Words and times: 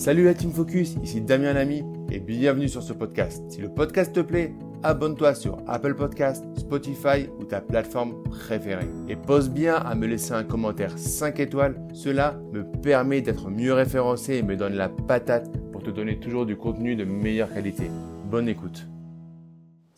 Salut 0.00 0.24
la 0.24 0.32
Team 0.32 0.50
Focus, 0.50 0.94
ici 1.02 1.20
Damien 1.20 1.52
Lamy 1.52 1.84
et 2.10 2.20
bienvenue 2.20 2.70
sur 2.70 2.82
ce 2.82 2.94
podcast. 2.94 3.42
Si 3.50 3.60
le 3.60 3.68
podcast 3.68 4.14
te 4.14 4.20
plaît, 4.20 4.54
abonne-toi 4.82 5.34
sur 5.34 5.58
Apple 5.66 5.94
Podcast, 5.94 6.42
Spotify 6.56 7.28
ou 7.38 7.44
ta 7.44 7.60
plateforme 7.60 8.22
préférée. 8.22 8.88
Et 9.10 9.16
pose 9.16 9.50
bien 9.50 9.74
à 9.74 9.94
me 9.94 10.06
laisser 10.06 10.32
un 10.32 10.42
commentaire 10.42 10.96
5 10.96 11.38
étoiles, 11.40 11.78
cela 11.92 12.40
me 12.50 12.64
permet 12.80 13.20
d'être 13.20 13.50
mieux 13.50 13.74
référencé 13.74 14.36
et 14.36 14.42
me 14.42 14.56
donne 14.56 14.72
la 14.72 14.88
patate 14.88 15.50
pour 15.70 15.82
te 15.82 15.90
donner 15.90 16.18
toujours 16.18 16.46
du 16.46 16.56
contenu 16.56 16.96
de 16.96 17.04
meilleure 17.04 17.52
qualité. 17.52 17.90
Bonne 18.24 18.48
écoute. 18.48 18.86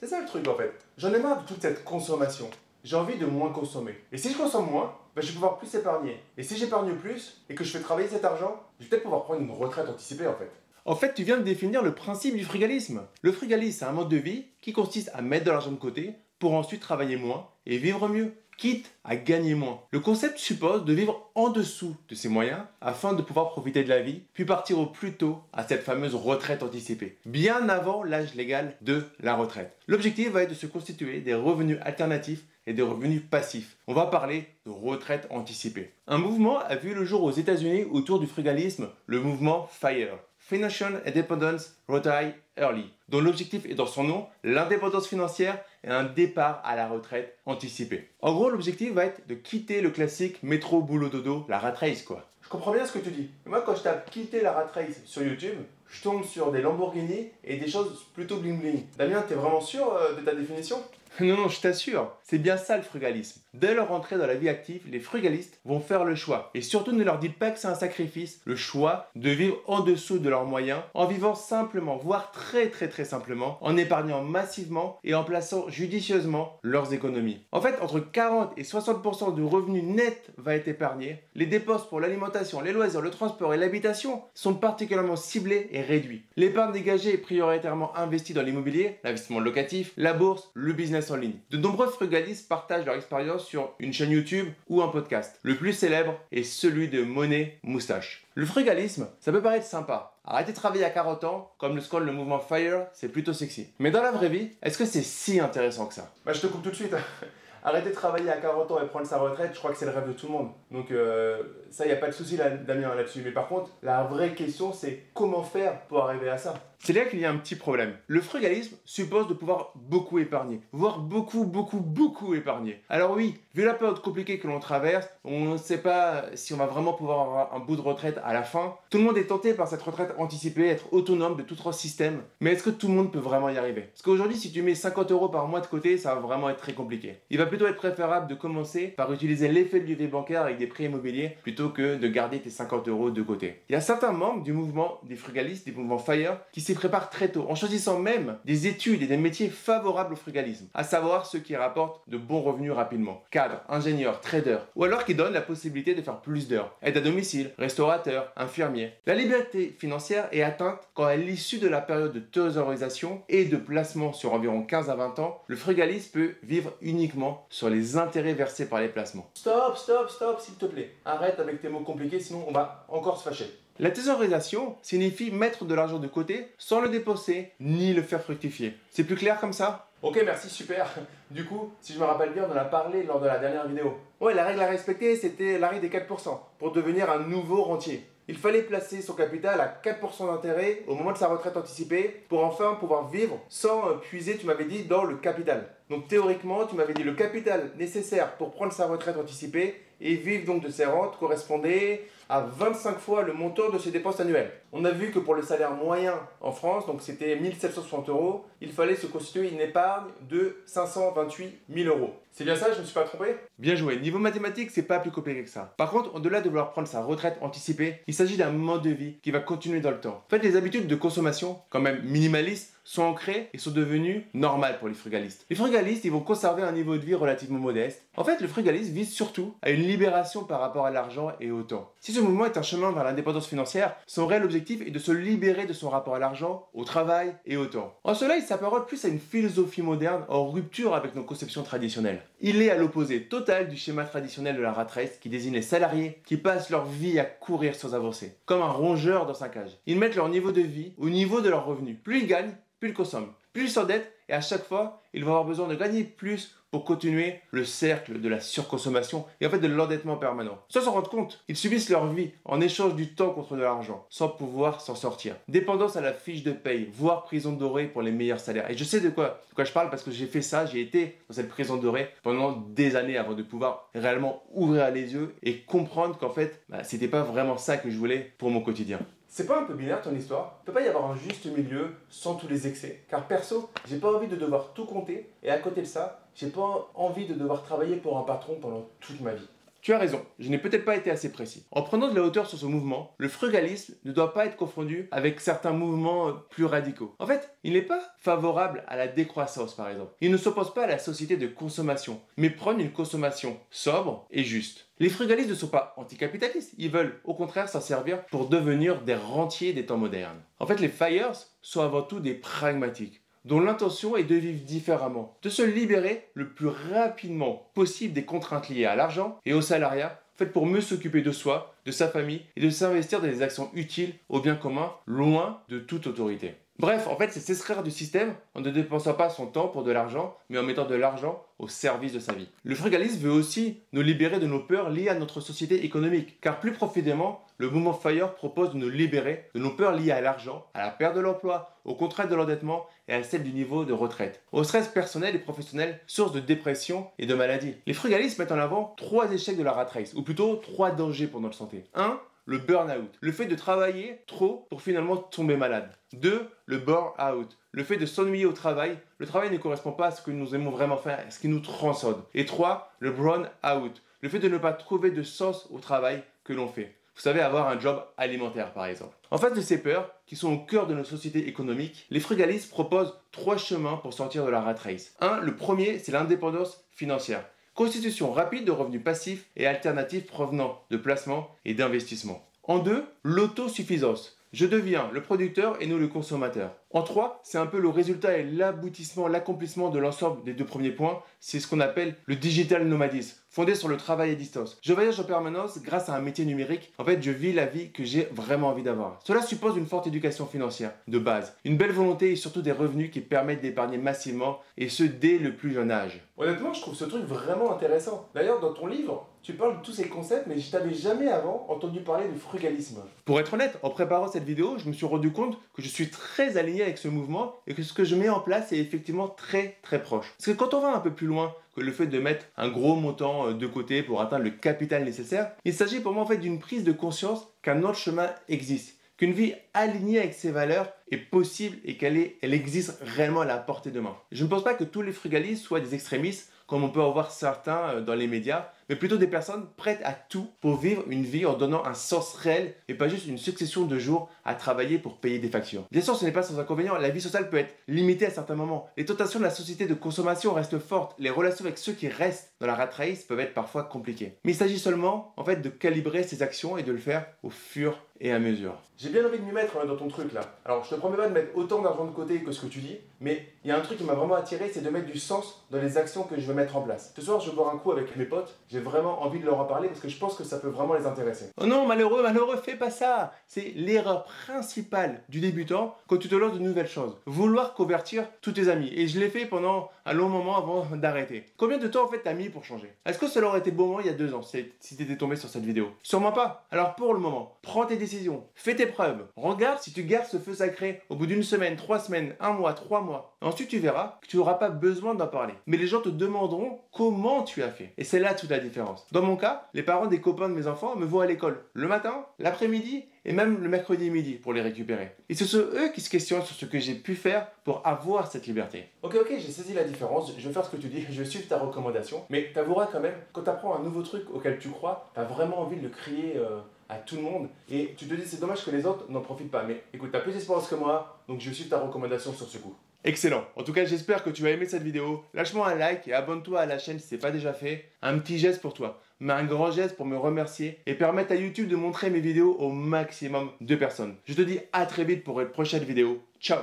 C'est 0.01 0.09
ça 0.09 0.21
le 0.21 0.27
truc 0.27 0.49
en 0.49 0.57
fait. 0.57 0.73
J'en 0.99 1.15
ai 1.15 1.21
marre 1.21 1.45
de 1.45 1.47
toute 1.47 1.63
cette 1.63 1.85
consommation. 1.85 2.51
J'ai 2.85 2.97
envie 2.97 3.17
de 3.17 3.27
moins 3.27 3.53
consommer. 3.53 3.95
Et 4.11 4.19
si 4.19 4.33
je 4.33 4.37
consomme 4.37 4.71
moins, 4.71 4.97
ben, 5.15 5.23
je 5.23 5.29
vais 5.29 5.35
pouvoir 5.35 5.59
plus 5.59 5.73
épargner. 5.75 6.21
Et 6.37 6.43
si 6.43 6.57
j'épargne 6.57 6.95
plus 6.95 7.45
et 7.49 7.55
que 7.55 7.63
je 7.63 7.71
fais 7.71 7.81
travailler 7.81 8.09
cet 8.09 8.25
argent, 8.25 8.61
je 8.79 8.85
vais 8.85 8.91
peut-être 8.91 9.03
pouvoir 9.05 9.23
prendre 9.25 9.41
une 9.41 9.51
retraite 9.51 9.89
anticipée 9.89 10.27
en 10.27 10.35
fait. 10.35 10.51
En 10.85 10.97
fait, 10.97 11.15
tu 11.15 11.23
viens 11.23 11.37
de 11.37 11.45
définir 11.45 11.83
le 11.83 11.95
principe 11.95 12.37
du 12.37 12.45
frugalisme. 12.45 13.03
Le 13.23 13.31
frugalisme, 13.31 13.79
c'est 13.79 13.85
un 13.85 13.93
mode 13.93 14.09
de 14.09 14.17
vie 14.17 14.47
qui 14.61 14.73
consiste 14.73 15.11
à 15.15 15.23
mettre 15.23 15.45
de 15.45 15.53
l'argent 15.53 15.71
de 15.71 15.77
côté 15.77 16.15
pour 16.41 16.55
ensuite 16.55 16.83
travailler 16.83 17.17
moins 17.17 17.49
et 17.67 17.79
vivre 17.79 18.09
mieux 18.09 18.35
quitte 18.63 18.95
à 19.03 19.17
gagner 19.17 19.57
moins. 19.57 19.81
Le 19.91 19.99
concept 19.99 20.39
suppose 20.39 20.85
de 20.85 20.93
vivre 20.93 21.33
en 21.35 21.49
dessous 21.49 21.97
de 22.09 22.15
ses 22.15 22.29
moyens 22.29 22.61
afin 22.81 23.13
de 23.13 23.21
pouvoir 23.21 23.51
profiter 23.51 23.83
de 23.83 23.89
la 23.89 24.03
vie, 24.03 24.23
puis 24.35 24.45
partir 24.45 24.79
au 24.79 24.87
plus 24.87 25.15
tôt 25.15 25.41
à 25.53 25.67
cette 25.67 25.83
fameuse 25.83 26.15
retraite 26.15 26.63
anticipée, 26.63 27.19
bien 27.27 27.69
avant 27.69 28.05
l'âge 28.05 28.37
légal 28.37 28.77
de 28.81 29.03
la 29.19 29.35
retraite. 29.35 29.77
L'objectif 29.89 30.31
va 30.31 30.45
être 30.45 30.51
de 30.51 30.55
se 30.55 30.67
constituer 30.67 31.19
des 31.19 31.35
revenus 31.35 31.79
alternatifs 31.83 32.45
et 32.69 32.73
des 32.73 32.83
revenus 32.83 33.23
passifs. 33.29 33.79
On 33.89 33.95
va 33.95 34.07
parler 34.07 34.47
de 34.65 34.71
retraite 34.71 35.27
anticipée. 35.31 35.91
Un 36.07 36.19
mouvement 36.19 36.61
a 36.61 36.77
vu 36.77 36.95
le 36.95 37.05
jour 37.05 37.25
aux 37.25 37.33
États-Unis 37.33 37.87
autour 37.91 38.21
du 38.21 38.29
frugalisme, 38.29 38.91
le 39.07 39.19
mouvement 39.19 39.69
FIRE. 39.73 40.21
Financial 40.45 41.01
Independence 41.07 41.77
Retire 41.89 42.35
Early, 42.59 42.93
dont 43.09 43.21
l'objectif 43.21 43.65
est 43.65 43.75
dans 43.75 43.87
son 43.87 44.03
nom, 44.03 44.27
l'indépendance 44.43 45.07
financière 45.07 45.59
et 45.85 45.89
un 45.89 46.03
départ 46.03 46.61
à 46.65 46.75
la 46.75 46.89
retraite 46.89 47.39
anticipé. 47.47 48.09
En 48.21 48.35
gros, 48.35 48.51
l'objectif 48.51 48.93
va 48.93 49.05
être 49.05 49.27
de 49.29 49.35
quitter 49.35 49.81
le 49.81 49.91
classique 49.91 50.43
métro 50.43 50.83
boulot 50.83 51.09
dodo, 51.09 51.47
la 51.49 51.59
rat 51.59 51.73
race 51.73 52.03
quoi. 52.03 52.29
Je 52.43 52.49
comprends 52.49 52.73
bien 52.73 52.85
ce 52.85 52.93
que 52.93 52.99
tu 52.99 53.11
dis. 53.11 53.31
moi, 53.47 53.63
quand 53.65 53.77
je 53.77 53.83
tape 53.83 54.11
quitter 54.11 54.43
la 54.43 54.53
rat 54.53 54.67
race 54.75 55.01
sur 55.05 55.23
YouTube, 55.23 55.59
je 55.89 56.03
tombe 56.03 56.25
sur 56.25 56.51
des 56.51 56.61
Lamborghini 56.61 57.29
et 57.45 57.57
des 57.57 57.69
choses 57.69 58.05
plutôt 58.13 58.39
bling 58.39 58.61
bling. 58.61 58.85
Damien, 58.99 59.23
t'es 59.23 59.35
vraiment 59.35 59.61
sûr 59.61 59.95
euh, 59.95 60.15
de 60.15 60.23
ta 60.23 60.35
définition? 60.35 60.83
Non, 61.21 61.37
non, 61.37 61.49
je 61.49 61.61
t'assure, 61.61 62.11
c'est 62.25 62.39
bien 62.39 62.57
ça 62.57 62.77
le 62.77 62.83
frugalisme. 62.83 63.41
Dès 63.55 63.75
leur 63.75 63.93
entrée 63.93 64.17
dans 64.17 64.27
la 64.27 64.35
vie 64.35 64.49
active, 64.49 64.83
les 64.91 64.99
frugalistes 64.99 65.61
vont 65.67 65.81
faire 65.81 66.05
le 66.05 66.15
choix. 66.15 66.51
Et 66.55 66.63
surtout, 66.63 66.93
ne 66.93 67.05
leur 67.05 67.19
dites 67.19 67.39
pas 67.39 67.51
que 67.51 67.59
c'est 67.59 67.69
un 67.69 67.75
sacrifice, 67.75 68.41
le 68.47 68.57
choix 68.57 69.11
de 69.15 69.29
vivre 69.29 69.59
en 69.67 69.81
dessous 69.81 70.19
de 70.19 70.31
leurs 70.31 70.47
moyens, 70.47 70.81
en 70.95 71.07
vivant 71.07 71.35
simplement, 71.35 71.97
voire 71.97 72.33
très 72.33 72.69
très 72.69 72.89
très 72.89 73.05
simplement, 73.05 73.59
en 73.61 73.77
épargnant 73.77 74.23
massivement 74.23 74.99
et 75.05 75.15
en 75.15 75.23
plaçant 75.23 75.69
judicieusement 75.69 76.59
leurs 76.63 76.95
économies. 76.95 77.45
En 77.53 77.61
fait, 77.61 77.79
entre 77.83 78.01
40 78.01 78.53
et 78.57 78.63
60% 78.63 79.35
du 79.35 79.45
revenu 79.45 79.83
net 79.83 80.31
va 80.39 80.55
être 80.55 80.69
épargné. 80.69 81.23
Les 81.35 81.47
dépenses 81.47 81.87
pour 81.87 82.01
l'alimentation, 82.01 82.63
les 82.63 82.73
loisirs, 82.73 83.03
le 83.03 83.11
transport 83.11 83.53
et 83.53 83.59
l'habitation 83.59 84.23
sont 84.35 84.55
particulièrement 84.55 85.17
ciblées 85.17 85.69
et 85.73 85.83
réduits. 85.83 86.25
L'épargne 86.37 86.73
dégagée 86.73 87.15
est 87.15 87.19
prioritairement 87.19 87.95
investie 87.97 88.33
dans 88.33 88.43
l'immobilier, 88.43 88.99
l'investissement 89.05 89.41
locatif, 89.41 89.93
la 89.99 90.15
bourse, 90.15 90.51
le 90.55 90.73
business 90.73 91.02
en 91.11 91.17
ligne. 91.17 91.39
De 91.51 91.57
nombreux 91.57 91.89
frugalistes 91.89 92.49
partagent 92.49 92.87
leur 92.87 92.95
expérience 92.95 93.47
sur 93.47 93.75
une 93.79 93.93
chaîne 93.93 94.11
YouTube 94.11 94.49
ou 94.69 94.83
un 94.83 94.89
podcast. 94.89 95.39
Le 95.43 95.57
plus 95.57 95.73
célèbre 95.73 96.15
est 96.31 96.45
celui 96.45 96.89
de 96.89 97.03
Monet 97.03 97.59
Moustache. 97.63 98.25
Le 98.35 98.47
frugalisme, 98.47 99.09
ça 99.21 99.33
peut 99.33 99.43
paraître 99.43 99.67
sympa. 99.67 100.15
Arrêter 100.25 100.53
de 100.53 100.57
travailler 100.57 100.85
à 100.85 100.91
40 100.91 101.25
ans, 101.25 101.53
comme 101.59 101.75
le 101.75 101.81
scroll 101.81 102.05
le 102.05 102.13
mouvement 102.13 102.39
Fire, 102.39 102.87
c'est 102.93 103.09
plutôt 103.09 103.33
sexy. 103.33 103.69
Mais 103.79 103.91
dans 103.91 104.03
la 104.03 104.13
vraie 104.13 104.29
vie, 104.29 104.51
est-ce 104.63 104.79
que 104.79 104.87
c'est 104.87 105.03
si 105.03 105.41
intéressant 105.41 105.87
que 105.87 105.95
ça? 105.95 106.13
Bah 106.25 106.33
je 106.33 106.41
te 106.41 106.47
coupe 106.47 106.63
tout 106.63 106.71
de 106.71 106.77
suite. 106.77 106.95
Arrêter 107.65 107.91
de 107.91 107.95
travailler 107.95 108.31
à 108.31 108.39
40 108.39 108.71
ans 108.73 108.83
et 108.83 108.87
prendre 108.87 109.07
sa 109.07 109.19
retraite, 109.19 109.51
je 109.53 109.59
crois 109.59 109.71
que 109.71 109.77
c'est 109.77 109.85
le 109.85 109.93
rêve 109.93 110.09
de 110.09 110.13
tout 110.13 110.27
le 110.27 110.33
monde. 110.33 110.51
Donc 110.73 110.91
euh, 110.91 111.43
ça, 111.71 111.85
il 111.85 111.89
n'y 111.89 111.95
a 111.95 111.97
pas 111.97 112.09
de 112.09 112.13
souci 112.13 112.37
Damien 112.37 112.93
là-dessus. 112.95 113.23
Mais 113.25 113.31
par 113.31 113.47
contre, 113.47 113.71
la 113.83 114.03
vraie 114.03 114.35
question, 114.35 114.73
c'est 114.73 115.05
comment 115.15 115.45
faire 115.45 115.83
pour 115.83 116.03
arriver 116.05 116.29
à 116.29 116.39
ça? 116.39 116.55
C'est 116.85 116.93
là 116.93 117.05
qu'il 117.05 117.21
y 117.21 117.25
a 117.25 117.31
un 117.31 117.37
petit 117.37 117.55
problème. 117.55 117.95
Le 118.09 118.21
frugalisme 118.21 118.77
suppose 118.85 119.29
de 119.29 119.35
pouvoir 119.35 119.73
beaucoup 119.77 120.19
épargner, 120.19 120.61
voire 120.73 120.99
beaucoup, 120.99 121.45
beaucoup, 121.45 121.79
beaucoup 121.79 122.35
épargner. 122.35 122.81
Alors 122.89 123.13
oui, 123.13 123.37
vu 123.55 123.65
la 123.65 123.75
période 123.75 124.03
compliquée 124.03 124.41
que 124.41 124.49
l'on 124.49 124.59
traverse, 124.59 125.09
on 125.23 125.53
ne 125.53 125.57
sait 125.59 125.79
pas 125.79 126.25
si 126.35 126.53
on 126.55 126.57
va 126.57 126.67
vraiment 126.67 126.93
pouvoir 126.93 127.21
avoir 127.21 127.55
un 127.55 127.61
bout 127.61 127.77
de 127.77 127.81
retraite 127.81 128.19
à 128.25 128.33
la 128.33 128.43
fin. 128.43 128.75
Tout 128.91 128.99
le 128.99 129.05
monde 129.05 129.17
est 129.17 129.29
tenté 129.29 129.55
par 129.55 129.69
cette 129.69 129.83
retraite 129.83 130.13
anticipée, 130.19 130.67
être 130.67 130.93
autonome 130.93 131.37
de 131.37 131.43
tout 131.43 131.55
autre 131.55 131.73
système. 131.73 132.23
Mais 132.41 132.53
est-ce 132.53 132.65
que 132.65 132.71
tout 132.71 132.89
le 132.89 132.95
monde 132.95 133.13
peut 133.13 133.21
vraiment 133.21 133.49
y 133.49 133.59
arriver? 133.59 133.83
Parce 133.83 134.03
qu'aujourd'hui, 134.03 134.37
si 134.37 134.51
tu 134.51 134.63
mets 134.63 134.75
50 134.75 135.13
euros 135.13 135.29
par 135.29 135.47
mois 135.47 135.61
de 135.61 135.67
côté, 135.69 135.97
ça 135.99 136.17
va 136.17 136.21
vraiment 136.21 136.51
être 136.51 136.61
très 136.61 136.73
compliqué. 136.73 137.15
Il 137.31 137.39
va 137.39 137.47
plutôt 137.47 137.69
être 137.69 137.77
préférable 137.77 138.27
de 138.27 138.35
commencer 138.35 138.89
par 138.89 139.13
utiliser 139.13 139.47
l'effet 139.47 139.79
de 139.79 139.89
levier 139.89 140.09
bancaire 140.09 140.43
avec 140.43 140.59
des 140.59 140.67
prêts 140.67 140.85
immobiliers 140.85 141.37
plutôt 141.45 141.69
que 141.69 141.95
de 141.95 142.09
garder 142.09 142.41
tes 142.41 142.51
50 142.51 142.89
euros 142.89 143.11
de 143.11 143.23
côté. 143.23 143.61
Il 143.69 143.73
y 143.73 143.77
a 143.77 143.81
certains 143.81 144.11
membres 144.11 144.43
du 144.43 144.53
mouvement 144.53 144.99
des 145.05 145.15
frugalistes, 145.15 145.65
des 145.65 145.73
mouvements 145.73 145.99
FIRE, 145.99 146.39
qui 146.51 146.61
s'y 146.73 146.79
prépare 146.79 147.11
très 147.11 147.29
tôt, 147.29 147.45
en 147.51 147.55
choisissant 147.55 147.99
même 147.99 148.39
des 148.47 148.67
études 148.67 149.03
et 149.03 149.07
des 149.07 149.19
métiers 149.19 149.51
favorables 149.51 150.15
au 150.15 150.17
frugalisme, 150.17 150.69
à 150.73 150.85
savoir 150.85 151.27
ceux 151.27 151.41
qui 151.41 151.55
rapportent 151.55 152.01
de 152.09 152.17
bons 152.17 152.41
revenus 152.41 152.73
rapidement, 152.73 153.23
cadres, 153.31 153.61
ingénieurs, 153.69 154.23
traders, 154.23 154.67
ou 154.75 154.85
alors 154.85 155.05
qui 155.05 155.15
donnent 155.15 155.35
la 155.35 155.43
possibilité 155.43 155.95
de 155.95 156.01
faire 156.01 156.23
plus 156.23 156.49
d'heures, 156.49 156.75
aide 156.81 156.97
à 156.97 157.03
domicile, 157.03 157.51
restaurateur, 157.59 158.33
infirmier. 158.37 158.95
La 159.05 159.15
liberté 159.15 159.77
financière 159.79 160.29
est 160.33 160.43
atteinte 160.43 160.89
quand 160.95 161.05
à 161.05 161.17
l'issue 161.17 161.59
de 161.59 161.69
la 161.69 161.83
période 161.83 162.15
de 162.15 162.21
thésaurisation 162.21 163.21
et 163.29 163.45
de 163.45 163.59
placement 163.59 164.15
sur 164.15 164.33
environ 164.33 164.63
15 164.63 164.89
à 164.89 164.95
20 164.95 165.19
ans, 165.19 165.43
le 165.49 165.57
frugalisme 165.57 166.13
peut 166.13 166.35
vivre 166.43 166.73
uniquement 166.81 167.45
sur 167.51 167.69
les 167.69 167.99
intérêts 167.99 168.33
versés 168.33 168.67
par 168.67 168.81
les 168.81 168.89
placements. 168.89 169.29
Stop, 169.35 169.77
stop, 169.77 170.09
stop, 170.09 170.41
s'il 170.41 170.55
te 170.55 170.65
plaît. 170.65 170.95
Arrête 171.05 171.39
avec 171.39 171.61
tes 171.61 171.69
mots 171.69 171.81
compliqués, 171.81 172.21
sinon 172.21 172.47
on 172.49 172.53
va 172.53 172.87
encore 172.89 173.19
se 173.19 173.29
fâcher. 173.29 173.59
La 173.79 173.91
thésaurisation 173.91 174.77
signifie 174.83 175.31
mettre 175.31 175.65
de 175.65 175.75
l'argent 175.75 175.99
de 175.99 176.07
côté 176.07 176.49
sans 176.59 176.81
le 176.81 176.91
dépenser 176.91 177.53
ni 177.59 177.95
le 177.95 178.03
faire 178.03 178.23
fructifier. 178.23 178.75
C'est 178.91 179.05
plus 179.05 179.17
clair 179.17 179.41
comme 179.41 179.55
ça? 179.55 179.89
Ok, 180.03 180.21
merci, 180.25 180.51
super. 180.51 180.87
Du 181.31 181.47
coup, 181.47 181.73
si 181.81 181.95
je 181.95 181.99
me 181.99 182.05
rappelle 182.05 182.35
bien, 182.35 182.47
on 182.47 182.53
en 182.53 182.57
a 182.57 182.67
parlé 182.67 183.05
lors 183.05 183.19
de 183.19 183.27
la 183.27 183.39
dernière 183.39 183.67
vidéo. 183.67 183.97
Ouais, 184.21 184.35
la 184.35 184.45
règle 184.45 184.61
à 184.61 184.67
respecter, 184.67 185.17
c'était 185.17 185.59
l'arrêt 185.59 185.81
des 185.81 185.89
4% 185.89 186.39
pour 186.59 186.73
devenir 186.73 187.11
un 187.11 187.21
nouveau 187.21 187.63
rentier. 187.63 188.05
Il 188.29 188.37
fallait 188.37 188.63
placer 188.63 189.01
son 189.01 189.15
capital 189.15 189.59
à 189.59 189.81
4% 189.83 190.27
d'intérêt 190.27 190.83
au 190.87 190.95
moment 190.95 191.13
de 191.13 191.19
sa 191.19 191.29
retraite 191.29 191.57
anticipée 191.57 192.23
pour 192.29 192.45
enfin 192.45 192.75
pouvoir 192.79 193.09
vivre 193.09 193.41
sans 193.49 193.89
euh, 193.89 193.95
puiser, 193.95 194.37
tu 194.37 194.45
m'avais 194.45 194.67
dit, 194.67 194.85
dans 194.85 195.05
le 195.05 195.17
capital. 195.17 195.69
Donc 195.89 196.07
théoriquement, 196.09 196.67
tu 196.67 196.77
m'avais 196.77 196.95
dit 196.95 197.03
le 197.03 197.15
capital 197.15 197.71
nécessaire 197.79 198.37
pour 198.37 198.53
prendre 198.53 198.73
sa 198.73 198.87
retraite 198.87 199.17
anticipée 199.17 199.81
et 200.01 200.15
vivre 200.15 200.45
donc 200.45 200.63
de 200.63 200.71
ses 200.71 200.85
rentes 200.85 201.19
correspondait 201.19 202.05
à 202.29 202.41
25 202.41 202.99
fois 202.99 203.23
le 203.23 203.33
montant 203.33 203.71
de 203.71 203.79
ses 203.79 203.91
dépenses 203.91 204.21
annuelles. 204.21 204.53
On 204.73 204.85
a 204.85 204.91
vu 204.91 205.11
que 205.11 205.19
pour 205.19 205.35
le 205.35 205.43
salaire 205.43 205.73
moyen 205.73 206.15
en 206.41 206.53
France, 206.53 206.87
donc 206.87 207.03
c'était 207.03 207.37
1760 207.37 208.09
euros, 208.09 208.47
il 208.61 208.73
fallait 208.73 208.97
se 208.97 209.07
constituer 209.07 209.51
une 209.51 209.61
épargne 209.61 210.09
de 210.29 210.57
528 210.67 211.53
000 211.75 211.89
euros. 211.95 212.15
C'est 212.35 212.45
bien 212.45 212.57
ça, 212.57 212.71
je 212.71 212.77
ne 212.77 212.81
me 212.81 212.85
suis 212.87 212.95
pas 212.95 213.05
trompé? 213.05 213.37
Bien 213.59 213.75
joué. 213.75 213.99
Niveau 213.99 214.19
mathématique, 214.19 214.71
c'est 214.71 214.85
pas 214.85 214.99
plus 214.99 215.11
compliqué 215.11 215.45
que 215.45 215.51
ça. 215.51 215.75
Par 215.77 215.91
contre, 215.91 216.15
au-delà 216.15 216.41
de 216.41 216.49
vouloir 216.49 216.71
prendre 216.71 216.89
sa 216.89 217.03
retraite 217.03 217.37
anticipée, 217.43 218.01
il 218.07 218.15
s'agit 218.15 218.39
d'un 218.39 218.51
mode 218.51 218.81
de 218.81 218.91
vie 218.91 219.19
qui 219.23 219.31
va 219.31 219.41
continuer 219.41 219.81
dans 219.81 219.91
le 219.91 220.01
temps. 220.01 220.23
En 220.27 220.31
fait, 220.31 220.39
les 220.39 220.57
habitudes 220.57 220.87
de 220.87 220.95
consommation, 220.95 221.59
quand 221.69 221.81
même 221.81 222.01
minimalistes, 222.05 222.73
sont 222.85 223.03
ancrées 223.03 223.49
et 223.53 223.59
sont 223.59 223.71
devenues 223.71 224.27
normales 224.35 224.79
pour 224.79 224.89
les 224.89 224.95
frugalistes. 224.95 225.45
Les 225.51 225.57
frugalistes, 225.57 226.05
ils 226.05 226.11
vont 226.11 226.21
conserver 226.21 226.63
un 226.63 226.73
niveau 226.73 226.97
de 226.97 227.05
vie 227.05 227.15
relativement 227.15 227.59
modeste. 227.59 228.03
En 228.17 228.25
fait, 228.25 228.41
le 228.41 228.49
frugalisme 228.49 228.93
vise 228.93 229.13
surtout 229.13 229.55
à 229.63 229.71
une 229.71 229.83
libération 229.83 230.45
par 230.45 230.61
rapport 230.61 230.87
à 230.87 230.91
l'argent 230.91 231.33
et 231.39 231.51
au 231.51 231.63
temps. 231.63 231.93
Ce 232.13 232.21
mouvement 232.21 232.47
est 232.47 232.57
un 232.57 232.63
chemin 232.63 232.93
vers 232.93 233.05
l'indépendance 233.05 233.49
financière, 233.49 233.97
son 234.07 234.27
réel 234.27 234.45
objectif 234.45 234.81
est 234.83 234.91
de 234.91 234.99
se 234.99 235.13
libérer 235.13 235.67
de 235.67 235.73
son 235.73 235.89
rapport 235.89 236.15
à 236.15 236.19
l'argent, 236.19 236.69
au 236.75 236.85
travail 236.85 237.35
et 237.45 237.57
au 237.57 237.67
temps. 237.67 237.95
En 238.05 238.15
cela, 238.15 238.37
il 238.37 238.43
s'apparente 238.43 238.87
plus 238.87 239.05
à 239.05 239.09
une 239.09 239.19
philosophie 239.19 239.83
moderne 239.83 240.25
en 240.29 240.49
rupture 240.49 240.95
avec 240.95 241.15
nos 241.15 241.25
conceptions 241.25 241.63
traditionnelles. 241.63 242.23
Il 242.41 242.63
est 242.63 242.71
à 242.71 242.77
l'opposé 242.77 243.25
total 243.25 243.69
du 243.69 243.77
schéma 243.77 244.05
traditionnel 244.05 244.57
de 244.57 244.63
la 244.63 244.73
rat 244.73 244.87
qui 245.21 245.29
désigne 245.29 245.55
les 245.55 245.63
salariés 245.63 246.21
qui 246.27 246.37
passent 246.37 246.71
leur 246.71 246.85
vie 246.85 247.19
à 247.19 247.25
courir 247.25 247.75
sans 247.75 247.95
avancer, 247.95 248.37
comme 248.45 248.63
un 248.63 248.71
rongeur 248.71 249.27
dans 249.27 249.35
sa 249.35 249.49
cage. 249.49 249.79
Ils 249.87 249.99
mettent 249.99 250.17
leur 250.17 250.29
niveau 250.29 250.53
de 250.53 250.61
vie 250.61 250.93
au 250.99 251.09
niveau 251.09 251.41
de 251.41 251.49
leurs 251.49 251.65
revenus. 251.65 251.97
Plus 252.03 252.21
ils 252.21 252.27
gagnent, 252.27 252.55
plus 252.79 252.91
ils 252.91 252.95
consomment. 252.95 253.33
Plus 253.53 253.65
ils 253.65 253.71
s'endettent, 253.71 254.13
et 254.29 254.33
à 254.33 254.41
chaque 254.41 254.65
fois, 254.65 255.03
ils 255.13 255.25
vont 255.25 255.33
avoir 255.33 255.45
besoin 255.45 255.69
de 255.69 255.75
gagner 255.75 256.05
plus 256.05 256.57
pour 256.71 256.87
continuer 256.87 257.39
le 257.51 257.67
cercle 257.67 258.19
de 258.19 258.29
la 258.31 258.41
surconsommation 258.41 259.27
et 259.43 259.47
en 259.47 259.51
fait 259.51 259.59
de 259.59 259.67
l'endettement 259.69 260.17
permanent. 260.17 260.59
Sans 260.69 260.81
s'en 260.81 260.93
rendre 260.93 261.11
compte, 261.11 261.45
ils 261.49 261.57
subissent 261.57 261.91
leur 261.91 262.11
vie 262.11 262.31
en 262.47 262.63
échange 262.63 262.95
du 262.95 263.15
temps 263.15 263.29
contre 263.29 263.57
de 263.57 263.61
l'argent, 263.61 264.07
sans 264.09 264.31
pouvoir 264.31 264.81
s'en 264.81 264.95
sortir. 264.95 265.37
Dépendance 265.49 265.97
à 265.97 266.01
la 266.01 266.15
fiche 266.15 266.43
de 266.43 266.53
paye, 266.53 266.89
voire 266.91 267.25
prison 267.25 267.53
dorée 267.53 267.89
pour 267.89 268.01
les 268.01 268.11
meilleurs 268.11 268.41
salaires. 268.41 268.71
Et 268.71 268.77
je 268.77 268.85
sais 268.85 269.01
de 269.01 269.11
quoi, 269.11 269.43
de 269.51 269.55
quoi 269.55 269.65
je 269.65 269.73
parle 269.73 269.91
parce 269.91 270.03
que 270.03 270.11
j'ai 270.11 270.25
fait 270.25 270.41
ça, 270.41 270.65
j'ai 270.65 270.81
été 270.81 271.19
dans 271.29 271.35
cette 271.35 271.51
prison 271.51 271.77
dorée 271.77 272.09
pendant 272.23 272.53
des 272.53 272.97
années 272.97 273.19
avant 273.19 273.35
de 273.35 273.43
pouvoir 273.43 273.91
réellement 273.95 274.43
ouvrir 274.55 274.91
les 274.91 275.13
yeux 275.13 275.35
et 275.43 275.59
comprendre 275.59 276.17
qu'en 276.17 276.31
fait, 276.31 276.63
bah, 276.71 276.85
c'était 276.85 277.09
pas 277.09 277.23
vraiment 277.23 277.59
ça 277.59 277.77
que 277.77 277.91
je 277.91 277.99
voulais 277.99 278.33
pour 278.39 278.51
mon 278.51 278.63
quotidien. 278.63 278.99
C'est 279.35 279.47
pas 279.47 279.59
un 279.59 279.65
peu 279.65 279.73
binaire 279.73 280.03
ton 280.03 280.15
histoire? 280.15 280.59
Il 280.61 280.67
peut 280.67 280.73
pas 280.75 280.83
y 280.83 280.89
avoir 280.89 281.11
un 281.11 281.17
juste 281.17 281.47
milieu 281.47 281.95
sans 282.11 282.35
tous 282.35 282.49
les 282.49 282.67
excès. 282.67 283.03
Car 283.09 283.27
perso, 283.27 283.71
j'ai 283.89 283.97
pas 283.97 284.15
envie 284.15 284.29
de 284.29 284.37
devoir 284.37 284.75
tout 284.75 284.85
compter 284.85 285.27
et 285.43 285.49
à 285.49 285.57
côté 285.57 285.81
de 285.81 285.87
ça, 285.87 286.21
j'ai 286.35 286.49
pas 286.49 286.91
envie 286.93 287.27
de 287.27 287.33
devoir 287.33 287.63
travailler 287.63 287.97
pour 287.97 288.19
un 288.19 288.25
patron 288.25 288.59
pendant 288.61 288.87
toute 289.01 289.23
ma 289.23 289.33
vie. 289.33 289.49
Tu 289.83 289.93
as 289.93 289.99
raison, 289.99 290.25
je 290.39 290.49
n'ai 290.49 290.59
peut-être 290.59 290.85
pas 290.85 290.95
été 290.95 291.11
assez 291.11 291.33
précis. 291.33 291.67
En 291.73 291.83
prenant 291.83 292.09
de 292.09 292.15
la 292.15 292.23
hauteur 292.23 292.49
sur 292.49 292.57
ce 292.57 292.67
mouvement, 292.67 293.17
le 293.19 293.27
frugalisme 293.27 293.97
ne 294.05 294.13
doit 294.13 294.33
pas 294.33 294.47
être 294.47 294.55
confondu 294.55 295.09
avec 295.11 295.41
certains 295.41 295.73
mouvements 295.73 296.33
plus 296.51 296.67
radicaux. 296.67 297.17
En 297.19 297.27
fait, 297.27 297.57
il 297.65 297.73
n'est 297.73 297.83
pas 297.83 298.01
favorable 298.17 298.85
à 298.87 298.97
la 298.97 299.09
décroissance 299.09 299.75
par 299.75 299.89
exemple. 299.89 300.15
Il 300.21 300.31
ne 300.31 300.37
s'oppose 300.37 300.73
pas 300.73 300.85
à 300.85 300.87
la 300.87 301.01
société 301.01 301.37
de 301.37 301.49
consommation, 301.49 302.21
mais 302.37 302.49
prône 302.49 302.79
une 302.79 302.93
consommation 302.93 303.59
sobre 303.71 304.25
et 304.31 304.45
juste. 304.45 304.87
Les 305.01 305.09
frugalistes 305.09 305.51
ne 305.51 305.57
sont 305.57 305.67
pas 305.67 305.95
anticapitalistes, 305.97 306.75
ils 306.79 306.89
veulent 306.89 307.21
au 307.25 307.35
contraire 307.35 307.69
s'en 307.69 307.81
servir 307.81 308.25
pour 308.27 308.49
devenir 308.49 309.03
des 309.03 309.17
rentiers 309.17 309.73
des 309.73 309.85
temps 309.85 309.97
modernes. 309.97 310.43
En 310.61 310.67
fait, 310.67 310.79
les 310.79 310.89
FIRES 310.89 311.49
sont 311.61 311.81
avant 311.81 312.03
tout 312.03 312.21
des 312.21 312.35
pragmatiques 312.35 313.22
dont 313.45 313.61
l'intention 313.61 314.17
est 314.17 314.25
de 314.25 314.35
vivre 314.35 314.65
différemment, 314.65 315.37
de 315.43 315.49
se 315.49 315.63
libérer 315.63 316.29
le 316.35 316.49
plus 316.51 316.69
rapidement 316.69 317.71
possible 317.75 318.15
des 318.15 318.25
contraintes 318.25 318.69
liées 318.69 318.85
à 318.85 318.97
l'argent 318.97 319.39
et 319.45 319.53
au 319.53 319.61
salariat, 319.61 320.21
faites 320.37 320.53
pour 320.53 320.67
mieux 320.67 320.81
s'occuper 320.81 321.23
de 321.23 321.33
soi, 321.33 321.75
de 321.85 321.91
sa 321.91 322.09
famille 322.09 322.43
et 322.57 322.61
de 322.61 322.71
s'investir 322.71 323.21
dans 323.21 323.29
des 323.29 323.43
actions 323.43 323.71
utiles 323.75 324.15
au 324.29 324.41
bien 324.41 324.55
commun, 324.55 324.93
loin 325.07 325.61
de 325.69 325.79
toute 325.79 326.07
autorité. 326.07 326.55
Bref, 326.83 327.07
en 327.07 327.15
fait, 327.15 327.31
c'est 327.31 327.39
s'extraire 327.39 327.85
du 327.85 327.93
système 327.93 328.35
en 328.57 328.61
ne 328.61 328.69
dépensant 328.69 329.15
pas 329.15 329.31
son 329.31 329.47
temps 329.47 329.69
pour 329.69 329.85
de 329.85 329.93
l'argent, 329.93 330.37
mais 330.49 330.59
en 330.59 330.65
mettant 330.65 330.85
de 330.85 330.97
l'argent 330.97 331.41
au 331.61 331.69
service 331.69 332.13
de 332.13 332.19
sa 332.19 332.33
vie. 332.33 332.49
Le 332.65 332.75
frugalisme 332.75 333.21
veut 333.21 333.31
aussi 333.31 333.79
nous 333.93 334.03
libérer 334.03 334.41
de 334.41 334.49
nos 334.49 334.59
peurs 334.59 334.91
liées 334.91 335.09
à 335.09 335.15
notre 335.15 335.41
société 335.41 335.85
économique, 335.85 336.41
car 336.41 336.59
plus 336.59 336.73
profondément, 336.73 337.45
le 337.59 337.71
mouvement 337.71 337.93
FIRE 337.93 338.35
propose 338.35 338.73
de 338.73 338.79
nous 338.79 338.89
libérer 338.89 339.49
de 339.55 339.61
nos 339.61 339.71
peurs 339.71 339.95
liées 339.95 340.11
à 340.11 340.21
l'argent, 340.21 340.67
à 340.75 340.83
la 340.83 340.91
perte 340.91 341.15
de 341.15 341.21
l'emploi, 341.21 341.77
aux 341.85 341.95
contraintes 341.95 342.31
de 342.31 342.35
l'endettement 342.35 342.87
et 343.07 343.15
à 343.15 343.23
celle 343.23 343.45
du 343.45 343.53
niveau 343.53 343.85
de 343.85 343.93
retraite, 343.93 344.43
au 344.51 344.65
stress 344.65 344.89
personnel 344.89 345.37
et 345.37 345.39
professionnel, 345.39 346.01
source 346.09 346.33
de 346.33 346.41
dépression 346.41 347.07
et 347.21 347.27
de 347.27 347.35
maladie. 347.35 347.77
Les 347.87 347.95
frugalistes 347.95 348.41
mettent 348.41 348.51
en 348.51 348.59
avant 348.59 348.93
trois 348.97 349.31
échecs 349.31 349.57
de 349.57 349.63
la 349.63 349.71
rat 349.71 349.85
race, 349.85 350.15
ou 350.15 350.23
plutôt 350.23 350.57
trois 350.57 350.91
dangers 350.91 351.29
pour 351.29 351.41
notre 351.41 351.57
santé. 351.57 351.85
1 351.95 352.19
le 352.45 352.59
burn-out, 352.59 353.19
le 353.21 353.33
fait 353.33 353.47
de 353.47 353.55
travailler 353.55 354.21
trop 354.27 354.67
pour 354.69 354.83
finalement 354.83 355.17
tomber 355.17 355.57
malade. 355.57 355.91
2. 356.15 356.49
Le 356.67 356.79
burn-out, 356.79 357.57
le 357.71 357.85
fait 357.85 357.97
de 357.97 358.07
s'ennuyer 358.07 358.47
au 358.47 358.53
travail. 358.53 358.99
Le 359.19 359.27
travail 359.27 359.51
ne 359.51 359.59
correspond 359.59 359.93
pas 359.93 360.09
à 360.09 360.11
ce 360.11 360.23
que 360.23 360.31
nous 360.31 360.55
aimons 360.55 360.71
vraiment 360.71 360.97
faire, 360.97 361.25
ce 361.31 361.39
qui 361.39 361.49
nous 361.49 361.61
transcende. 361.61 362.23
Et 362.35 362.45
3. 362.45 362.93
Le 362.99 363.13
burn-out, 363.13 364.03
le 364.21 364.29
fait 364.29 364.41
de 364.41 364.49
ne 364.49 364.59
pas 364.59 364.73
trouver 364.73 365.11
de 365.11 365.23
sens 365.23 365.69
au 365.71 365.79
travail 365.79 366.23
que 366.45 366.53
l'on 366.53 366.69
fait. 366.69 366.97
Vous 367.15 367.21
savez, 367.21 367.41
avoir 367.41 367.69
un 367.69 367.79
job 367.79 368.03
alimentaire 368.17 368.73
par 368.73 368.87
exemple. 368.87 369.15
En 369.31 369.39
face 369.39 369.53
de 369.53 369.61
ces 369.61 369.83
peurs, 369.83 370.11
qui 370.27 370.35
sont 370.35 370.53
au 370.53 370.59
cœur 370.59 370.87
de 370.87 370.95
nos 370.95 371.05
sociétés 371.05 371.47
économiques, 371.47 372.07
les 372.11 372.21
frugalistes 372.21 372.71
proposent 372.71 373.19
trois 373.33 373.59
chemins 373.59 373.99
pour 373.99 374.15
sortir 374.15 374.47
de 374.47 374.51
la 374.51 374.61
rat 374.61 374.75
race. 374.75 375.15
Un, 375.21 375.39
le 375.41 375.55
premier, 375.55 375.99
c'est 375.99 376.13
l'indépendance 376.13 376.85
financière. 376.91 377.45
Constitution 377.75 378.33
rapide 378.33 378.67
de 378.67 378.71
revenus 378.71 379.03
passifs 379.03 379.49
et 379.57 379.67
alternatifs 379.67 380.27
provenant 380.27 380.83
de 380.91 380.99
placements 380.99 381.49
et 381.65 381.73
d'investissements. 381.73 382.47
En 382.65 382.79
deux, 382.79 383.05
l'autosuffisance. 383.25 384.37
Je 384.53 384.67
deviens 384.67 385.11
le 385.13 385.23
producteur 385.23 385.81
et 385.81 385.87
nous 385.87 385.99
le 385.99 386.09
consommateur. 386.09 386.77
En 386.95 387.03
trois, 387.03 387.41
c'est 387.43 387.57
un 387.57 387.65
peu 387.65 387.81
le 387.81 387.89
résultat 387.89 388.37
et 388.37 388.45
l'aboutissement, 388.45 389.27
l'accomplissement 389.27 389.89
de 389.89 389.99
l'ensemble 389.99 390.45
des 390.45 390.53
deux 390.53 390.67
premiers 390.67 390.91
points. 390.91 391.23
C'est 391.41 391.59
ce 391.59 391.67
qu'on 391.67 391.81
appelle 391.81 392.17
le 392.27 392.37
digital 392.37 392.87
nomadisme, 392.87 393.39
fondé 393.49 393.75
sur 393.75 393.89
le 393.89 393.97
travail 393.97 394.31
à 394.31 394.35
distance. 394.35 394.79
Je 394.83 394.93
voyage 394.93 395.19
en 395.19 395.25
permanence 395.25 395.81
grâce 395.81 396.11
à 396.11 396.15
un 396.15 396.21
métier 396.21 396.45
numérique. 396.45 396.93
En 396.99 397.05
fait, 397.05 397.23
je 397.23 397.31
vis 397.31 397.55
la 397.55 397.65
vie 397.65 397.93
que 397.93 398.05
j'ai 398.05 398.29
vraiment 398.31 398.69
envie 398.69 398.83
d'avoir. 398.83 399.19
Cela 399.25 399.41
suppose 399.41 399.79
une 399.79 399.87
forte 399.87 400.07
éducation 400.07 400.45
financière, 400.47 400.93
de 401.09 401.19
base, 401.19 401.57
une 401.65 401.79
belle 401.79 401.93
volonté 401.93 402.33
et 402.33 402.37
surtout 402.37 402.61
des 402.61 402.73
revenus 402.73 403.11
qui 403.11 403.21
permettent 403.21 403.63
d'épargner 403.63 403.97
massivement, 403.97 404.59
et 404.77 404.91
ce 404.91 405.03
dès 405.03 405.39
le 405.39 405.57
plus 405.57 405.73
jeune 405.73 405.91
âge. 405.91 406.21
Honnêtement, 406.37 406.75
je 406.75 406.83
trouve 406.83 406.95
ce 406.95 407.05
truc 407.05 407.25
vraiment 407.25 407.73
intéressant. 407.73 408.29
D'ailleurs, 408.35 408.61
dans 408.61 408.75
ton 408.75 408.87
livre, 408.87 409.29
tu 409.43 409.55
parles 409.55 409.79
de 409.79 409.85
tous 409.85 409.93
ces 409.93 410.09
concepts, 410.09 410.47
mais 410.47 410.59
je 410.59 410.71
t'avais 410.71 410.95
jamais 410.95 411.29
avant 411.29 411.67
entendu 411.69 412.01
parler 412.01 412.29
du 412.29 412.39
frugalisme. 412.39 413.03
Pour 413.25 413.41
être 413.41 413.55
honnête, 413.55 413.79
en 413.83 413.91
préparant 413.91 414.29
cette 414.29 414.45
vidéo, 414.45 414.77
je 414.79 414.89
me 414.89 414.93
suis 414.93 415.07
rendu 415.07 415.33
compte 415.33 415.59
que 415.75 415.83
je 415.83 415.89
suis 415.89 416.11
très 416.11 416.57
aligné 416.57 416.82
avec 416.83 416.99
ce 416.99 417.09
mouvement 417.09 417.55
et 417.67 417.75
que 417.75 417.83
ce 417.83 417.93
que 417.93 418.05
je 418.05 418.17
mets 418.17 418.29
en 418.29 418.41
place 418.41 418.73
est 418.73 418.79
effectivement 418.79 419.29
très 419.29 419.79
très 419.83 420.03
proche. 420.03 420.33
Parce 420.39 420.47
que 420.47 420.57
quand 420.57 420.75
on 420.75 420.81
va 420.81 420.95
un 420.95 421.01
peu 421.01 421.13
plus 421.13 421.27
loin 421.27 421.55
que 421.75 421.81
le 421.81 421.93
fait 421.93 422.07
de 422.07 422.19
mettre 422.19 422.47
un 422.57 422.69
gros 422.69 422.97
montant 422.97 423.49
euh, 423.49 423.53
de 423.55 423.67
côté 423.67 424.03
pour 424.03 424.21
atteindre 424.21 424.45
le 424.45 424.51
capital 424.51 425.05
nécessaire, 425.05 425.53
il 425.65 425.75
s'agit 425.75 426.01
pour 426.01 426.13
moi 426.13 426.23
en 426.23 426.27
fait 426.27 426.39
d'une 426.39 426.59
prise 426.59 426.85
de 426.85 426.93
conscience 426.93 427.49
qu'un 427.63 427.83
autre 427.83 427.99
chemin 427.99 428.31
existe 428.49 428.99
qu'une 429.19 429.33
vie 429.33 429.55
alignée 429.73 430.19
avec 430.19 430.35
ses 430.35 430.51
valeurs 430.51 430.93
est 431.13 431.17
possible 431.19 431.77
et 431.85 431.97
qu'elle 431.97 432.33
elle 432.43 432.55
existe 432.55 432.99
réellement 433.03 433.43
à 433.43 433.45
la 433.45 433.59
portée 433.59 433.93
de 433.93 434.01
main. 434.01 434.17
Je 434.33 434.43
ne 434.43 434.49
pense 434.49 434.65
pas 434.65 434.75
que 434.75 434.83
tous 434.83 435.03
les 435.03 435.13
frugalistes 435.13 435.63
soient 435.63 435.79
des 435.79 435.95
extrémistes 435.95 436.51
comme 436.73 436.85
on 436.85 436.89
peut 436.89 437.03
en 437.03 437.11
voir 437.11 437.31
certains 437.31 437.91
euh, 437.91 438.01
dans 438.01 438.15
les 438.15 438.27
médias, 438.27 438.71
mais 438.89 438.97
plutôt 438.97 439.17
des 439.17 439.27
personnes 439.27 439.67
prêtes 439.77 440.01
à 440.05 440.13
tout 440.13 440.49
pour 440.61 440.77
vivre 440.77 441.05
une 441.09 441.25
vie 441.25 441.47
en 441.47 441.55
donnant 441.55 441.85
un 441.85 441.95
sens 441.95 442.35
réel 442.35 442.75
et 442.89 442.95
pas 442.95 443.09
juste 443.09 443.27
une 443.27 443.39
succession 443.39 443.85
de 443.85 443.99
jours 443.99 444.29
à 444.45 444.55
travailler 444.55 444.99
pour 444.99 445.19
payer 445.19 445.39
des 445.39 445.49
factures. 445.49 445.85
Bien 445.91 446.03
sûr, 446.03 446.17
ce 446.17 446.25
n'est 446.25 446.33
pas 446.33 446.43
sans 446.43 446.59
inconvénient, 446.59 446.97
la 446.97 447.11
vie 447.11 447.21
sociale 447.21 447.51
peut 447.51 447.59
être 447.59 447.75
limitée 447.89 448.27
à 448.27 448.31
certains 448.31 448.55
moments. 448.55 448.89
Les 448.97 449.05
tentations 449.05 449.39
de 449.39 449.45
la 449.45 449.51
société 449.51 449.87
de 449.87 449.95
consommation 449.95 450.55
restent 450.55 450.79
fortes, 450.79 451.15
les 451.19 451.31
relations 451.31 451.65
avec 451.65 451.79
ceux 451.79 451.93
qui 451.93 452.09
restent 452.09 452.53
dans 452.61 452.67
la 452.67 452.75
rat 452.75 452.91
race 452.91 453.23
peuvent 453.23 453.41
être 453.41 453.55
parfois 453.55 453.85
compliquées. 453.85 454.39
Mais 454.45 454.53
il 454.53 454.57
s'agit 454.57 454.79
seulement 454.79 455.33
en 455.37 455.45
fait 455.45 455.57
de 455.57 455.69
calibrer 455.69 456.23
ses 456.23 456.43
actions 456.43 456.77
et 456.77 456.83
de 456.83 456.93
le 456.93 456.99
faire 456.99 457.27
au 457.43 457.51
fur 457.51 457.99
et 458.21 458.33
à 458.33 458.39
mesure. 458.39 458.81
J'ai 458.97 459.09
bien 459.09 459.27
envie 459.27 459.39
de 459.39 459.45
m'y 459.45 459.51
mettre 459.51 459.77
hein, 459.77 459.85
dans 459.85 459.97
ton 459.97 460.07
truc 460.07 460.33
là. 460.33 460.43
Alors 460.65 460.85
je 460.85 460.91
te 460.91 460.95
promets 460.95 461.17
pas 461.17 461.29
de 461.29 461.33
mettre 461.33 461.57
autant 461.57 461.83
d'argent 461.83 462.05
de 462.05 462.13
côté 462.13 462.43
que 462.43 462.53
ce 462.53 462.61
que 462.61 462.67
tu 462.67 462.79
dis, 462.79 462.99
mais 463.21 463.49
il 463.65 463.69
y 463.69 463.73
a 463.73 463.77
un 463.77 463.81
truc 463.81 463.99
qui 463.99 464.05
m'a 464.05 464.15
vraiment 464.15 464.35
attiré, 464.35 464.71
c'est 464.73 464.81
de 464.81 464.91
mettre 464.91 465.07
du 465.07 465.19
sens 465.19 465.67
dans 465.71 465.81
les 465.81 465.99
actions 465.99 466.23
que 466.23 466.39
je 466.39 466.47
veux 466.47 466.55
mettre 466.55 466.77
en 466.77 466.83
place. 466.83 467.13
Ce 467.17 467.23
soir, 467.23 467.41
je 467.41 467.51
vais 467.51 467.63
un 467.63 467.79
coup 467.79 467.91
avec 467.91 468.15
mes 468.17 468.25
potes, 468.25 468.57
vraiment 468.83 469.23
envie 469.23 469.41
de 469.41 469.47
leur 469.47 469.59
en 469.59 469.65
parler 469.65 469.89
parce 469.89 470.01
que 470.01 470.09
je 470.09 470.19
pense 470.19 470.37
que 470.37 470.45
ça 470.45 470.59
peut 470.59 470.69
vraiment 470.69 470.95
les 470.95 471.07
intéresser. 471.07 471.51
Oh 471.61 471.67
non, 471.67 471.87
malheureux, 471.87 472.23
malheureux, 472.23 472.57
fais 472.57 472.77
pas 472.77 472.91
ça 472.91 473.33
C'est 473.47 473.73
l'erreur 473.75 474.25
principale 474.25 475.23
du 475.29 475.41
débutant 475.41 475.97
quand 476.07 476.19
tu 476.19 476.29
te 476.29 476.35
lances 476.35 476.55
de 476.55 476.59
nouvelles 476.59 476.89
choses. 476.89 477.17
Vouloir 477.27 477.75
convertir 477.75 478.25
tous 478.41 478.53
tes 478.53 478.69
amis. 478.69 478.93
Et 478.95 479.09
je 479.09 479.19
l'ai 479.19 479.31
fait 479.31 479.47
pendant 479.47 479.91
un 480.05 480.13
long 480.13 480.29
moment 480.29 480.57
avant 480.57 480.85
d'arrêter. 480.97 481.45
Combien 481.57 481.79
de 481.79 481.87
temps 481.87 482.05
en 482.05 482.09
fait 482.09 482.21
t'as 482.23 482.35
mis 482.35 482.49
pour 482.49 482.65
changer? 482.65 482.93
Est-ce 483.07 483.19
que 483.19 483.29
ça 483.29 483.41
aurait 483.43 483.61
été 483.61 483.71
bon 483.71 483.87
moment 483.87 484.01
il 484.01 484.07
y 484.07 484.11
a 484.11 484.15
deux 484.15 484.35
ans 484.35 484.43
si 484.43 484.97
t'étais 484.97 485.17
tombé 485.17 485.37
sur 485.37 485.49
cette 485.49 485.65
vidéo? 485.65 485.91
Sûrement 486.03 486.33
pas. 486.33 486.67
Alors 486.71 486.95
pour 486.95 487.15
le 487.15 487.21
moment, 487.21 487.57
prends 487.63 487.87
tes 487.87 487.97
décisions, 487.97 488.45
fais 488.55 488.75
tes 488.75 488.87
preuves, 488.87 489.27
regarde 489.37 489.79
si 489.79 489.93
tu 489.93 490.03
gardes 490.03 490.27
ce 490.27 490.39
feu 490.39 490.55
sacré 490.55 491.03
au 491.09 491.17
bout 491.17 491.27
d'une 491.27 491.43
semaine, 491.43 491.77
trois 491.77 491.99
semaines, 491.99 492.35
un 492.41 492.53
mois, 492.53 492.75
trois 492.75 493.01
mois. 493.01 493.37
Ensuite 493.41 493.69
tu 493.69 493.79
verras 493.79 494.19
que 494.23 494.27
tu 494.27 494.37
n'auras 494.37 494.55
pas 494.55 494.71
besoin 494.71 495.15
d'en 495.15 495.27
parler. 495.27 495.55
Mais 495.67 495.77
les 495.77 495.87
gens 495.87 496.01
te 496.01 496.09
demanderont 496.09 496.81
comment 496.93 497.43
tu 497.43 497.63
as 497.63 497.71
fait. 497.71 497.93
Et 497.99 498.05
c'est 498.05 498.19
là 498.19 498.35
toute 498.35 498.51
la 498.51 498.59
différence. 498.63 499.07
Dans 499.13 499.23
mon 499.23 499.37
cas, 499.37 499.69
les 499.75 499.83
parents 499.83 500.07
des 500.07 500.21
copains 500.21 500.49
de 500.49 500.55
mes 500.55 500.67
enfants 500.67 500.97
me 500.97 501.05
voient 501.05 501.25
à 501.25 501.27
l'école 501.27 501.63
le 501.75 501.89
matin, 501.89 502.27
l'après-midi 502.39 503.05
et 503.25 503.33
même 503.33 503.63
le 503.63 503.69
mercredi 503.69 504.11
midi 504.11 504.35
pour 504.35 504.53
les 504.53 504.61
récupérer. 504.61 505.13
Et 505.29 505.35
ce 505.35 505.45
sont 505.45 505.59
eux 505.59 505.91
qui 505.95 506.01
se 506.01 506.11
questionnent 506.11 506.43
sur 506.43 506.57
ce 506.57 506.65
que 506.65 506.79
j'ai 506.79 506.95
pu 506.95 507.15
faire 507.15 507.47
pour 507.65 507.87
avoir 507.87 508.31
cette 508.31 508.47
liberté. 508.47 508.87
Ok, 509.03 509.17
ok, 509.21 509.33
j'ai 509.39 509.53
saisi 509.53 509.75
la 509.75 509.85
différence, 509.85 510.33
je 510.37 510.47
vais 510.47 510.53
faire 510.53 510.65
ce 510.65 510.71
que 510.71 510.77
tu 510.77 510.89
dis, 510.89 511.05
je 511.09 511.23
vais 511.23 511.29
suivre 511.29 511.47
ta 511.47 511.59
recommandation, 511.59 512.25
mais 512.31 512.51
t'avoueras 512.53 512.89
quand 512.91 513.01
même, 513.01 513.15
quand 513.33 513.43
t'apprends 513.43 513.77
un 513.77 513.83
nouveau 513.83 514.03
truc 514.03 514.25
auquel 514.33 514.59
tu 514.59 514.69
crois, 514.71 515.11
t'as 515.15 515.25
vraiment 515.25 515.61
envie 515.61 515.77
de 515.77 515.83
le 515.83 515.89
crier 515.89 516.35
euh, 516.37 516.61
tout 516.95 517.17
le 517.17 517.23
monde, 517.23 517.49
et 517.71 517.95
tu 517.97 518.07
te 518.07 518.15
dis 518.15 518.23
c'est 518.27 518.41
dommage 518.41 518.65
que 518.65 518.71
les 518.71 518.87
autres 518.87 519.11
n'en 519.11 519.21
profitent 519.21 519.51
pas, 519.51 519.65
mais 519.65 519.83
écoute, 519.93 520.11
t'as 520.13 520.21
plus 520.21 520.33
d'espérance 520.33 520.69
que 520.69 520.75
moi, 520.75 521.19
donc 521.29 521.41
je 521.41 521.51
suivre 521.51 521.71
ta 521.71 521.81
recommandation 521.81 522.33
sur 522.33 522.49
ce 522.49 522.59
coup. 522.59 522.75
Excellent. 523.05 523.45
En 523.57 523.65
tout 523.65 523.73
cas, 523.73 523.85
j'espère 523.85 524.23
que 524.23 524.31
tu 524.31 524.47
as 524.47 524.51
aimé 524.51 524.65
cette 524.67 524.85
vidéo. 524.85 525.25
Lâche-moi 525.35 525.69
un 525.69 525.75
like 525.75 526.07
et 526.07 526.13
abonne-toi 526.13 526.61
à 526.61 526.67
la 526.67 526.79
chaîne 526.79 527.01
si 527.01 527.09
ce 527.09 527.15
n'est 527.15 527.21
pas 527.21 527.33
déjà 527.33 527.53
fait. 527.53 527.87
Un 528.01 528.19
petit 528.19 528.39
geste 528.39 528.61
pour 528.61 528.75
toi, 528.75 529.01
mais 529.19 529.33
un 529.33 529.45
grand 529.45 529.73
geste 529.73 529.97
pour 529.97 530.07
me 530.07 530.17
remercier 530.17 530.79
et 530.87 530.95
permettre 530.95 531.33
à 531.33 531.37
YouTube 531.37 531.69
de 531.69 531.77
montrer 531.77 532.11
mes 532.11 532.21
vidéos 532.21 532.55
au 532.61 532.71
maximum 532.71 533.51
de 533.61 533.75
personnes. 533.75 534.15
Je 534.25 534.35
te 534.35 534.43
dis 534.43 534.61
à 534.73 534.87
très 534.87 535.05
vite 535.05 535.25
pour 535.25 535.41
une 535.41 535.49
prochaine 535.49 535.83
vidéo. 535.83 536.23
Ciao 536.41 536.61